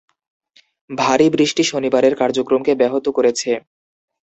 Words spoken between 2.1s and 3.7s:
কার্যক্রমকে ব্যাহত করেছে।